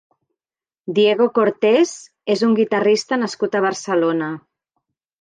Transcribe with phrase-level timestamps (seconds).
[0.99, 1.93] Diego Cortés
[2.37, 4.35] és un guitarrista nascut a Barcelona.